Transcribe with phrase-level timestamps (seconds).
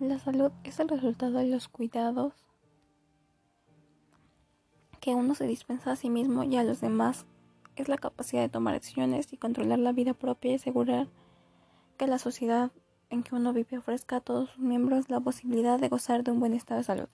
[0.00, 2.32] La salud es el resultado de los cuidados
[5.00, 7.26] que uno se dispensa a sí mismo y a los demás.
[7.76, 11.06] Es la capacidad de tomar decisiones y controlar la vida propia y asegurar
[11.96, 12.72] que la sociedad
[13.08, 16.40] en que uno vive ofrezca a todos sus miembros la posibilidad de gozar de un
[16.40, 17.08] buen estado de salud.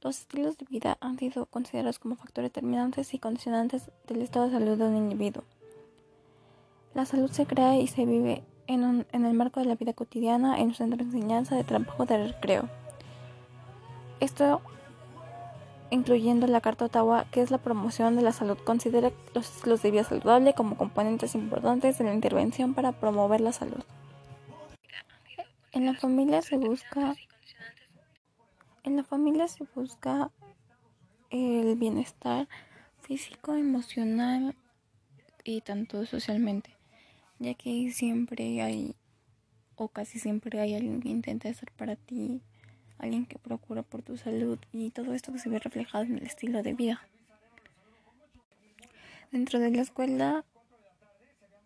[0.00, 4.52] Los estilos de vida han sido considerados como factores determinantes y condicionantes del estado de
[4.52, 5.44] salud de un individuo.
[6.92, 10.68] La salud se crea y se vive en, el marco de la vida cotidiana, en
[10.68, 12.68] un centro de enseñanza, de trabajo, de recreo.
[14.20, 14.60] Esto
[15.90, 19.90] incluyendo la Carta Ottawa, que es la promoción de la salud, considera los estilos de
[19.90, 23.82] vida saludable como componentes importantes de la intervención para promover la salud.
[25.72, 27.14] En la familia se busca
[28.84, 30.30] en la familia se busca
[31.30, 32.48] el bienestar
[33.00, 34.56] físico, emocional
[35.44, 36.76] y tanto socialmente
[37.42, 38.94] ya que siempre hay,
[39.74, 42.40] o casi siempre hay alguien que intenta hacer para ti,
[42.98, 46.22] alguien que procura por tu salud y todo esto que se ve reflejado en el
[46.22, 47.02] estilo de vida.
[49.32, 50.44] Dentro de la escuela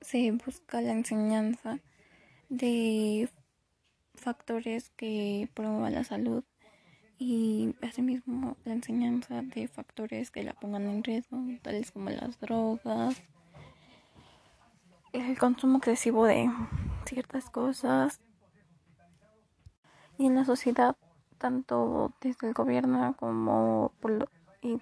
[0.01, 1.81] se busca la enseñanza
[2.49, 3.29] de
[4.15, 6.43] factores que promuevan la salud
[7.19, 13.23] y asimismo la enseñanza de factores que la pongan en riesgo, tales como las drogas,
[15.21, 16.51] el consumo excesivo de
[17.07, 18.21] ciertas cosas.
[20.19, 20.97] Y en la sociedad
[21.39, 24.31] tanto desde el gobierno como por
[24.63, 24.81] y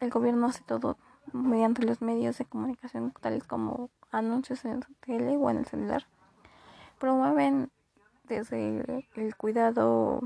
[0.00, 0.96] el gobierno hace todo
[1.32, 6.06] mediante los medios de comunicación tales como anuncios en la tele o en el celular.
[6.98, 7.70] Promueven
[8.24, 10.20] desde el cuidado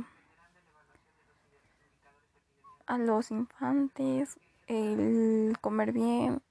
[2.86, 6.42] a los infantes el comer bien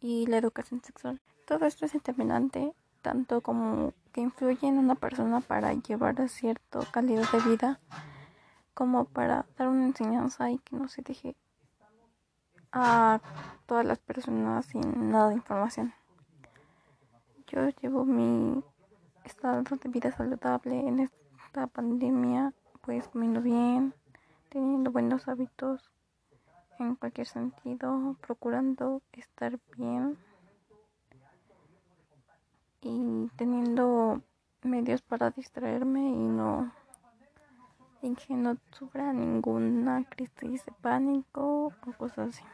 [0.00, 5.40] y la educación sexual todo esto es determinante, tanto como que influye en una persona
[5.40, 7.80] para llevar cierta calidad de vida,
[8.74, 11.36] como para dar una enseñanza y que no se deje
[12.72, 13.20] a
[13.66, 15.94] todas las personas sin nada de información.
[17.46, 18.62] Yo llevo mi
[19.24, 23.94] estado de vida saludable en esta pandemia, pues comiendo bien,
[24.48, 25.92] teniendo buenos hábitos
[26.80, 30.18] en cualquier sentido, procurando estar bien
[32.88, 34.22] y teniendo
[34.62, 36.72] medios para distraerme y no
[38.02, 42.44] y que no sufra ninguna crisis de pánico o cosas así.